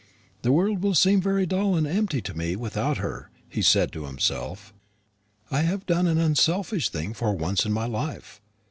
[0.41, 4.07] "The world will seem very dull and empty to me without her," he said to
[4.07, 4.73] himself.
[5.51, 8.41] "I have done an unselfish thing for once in my life.